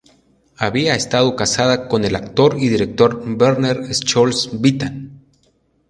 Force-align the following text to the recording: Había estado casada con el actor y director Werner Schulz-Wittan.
Había 0.57 0.95
estado 0.95 1.35
casada 1.35 1.87
con 1.87 2.05
el 2.05 2.15
actor 2.15 2.55
y 2.59 2.69
director 2.69 3.21
Werner 3.39 3.87
Schulz-Wittan. 3.93 5.21